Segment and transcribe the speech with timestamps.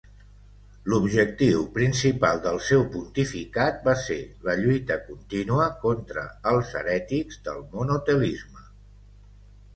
[0.91, 4.17] L'objectiu principal del seu pontificat va ser
[4.49, 8.67] la lluita contínua contra els herètics del monotelisme.